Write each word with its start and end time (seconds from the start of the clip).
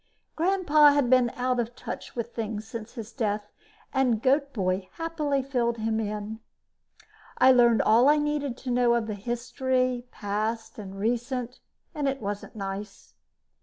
Grandpa 0.35 0.93
had 0.93 1.11
been 1.11 1.29
out 1.35 1.59
of 1.59 1.75
touch 1.75 2.15
with 2.15 2.33
things 2.33 2.67
since 2.67 2.93
his 2.93 3.11
death 3.13 3.51
and 3.93 4.19
Goat 4.23 4.51
boy 4.51 4.89
happily 4.93 5.43
filled 5.43 5.77
him 5.77 5.99
in. 5.99 6.39
I 7.37 7.51
learned 7.51 7.83
all 7.83 8.09
I 8.09 8.17
needed 8.17 8.57
to 8.65 8.71
know 8.71 8.95
of 8.95 9.05
the 9.05 9.13
history, 9.13 10.07
past 10.09 10.79
and 10.79 10.97
recent, 10.97 11.59
and 11.93 12.07
it 12.07 12.19
wasn't 12.19 12.55
nice. 12.55 13.13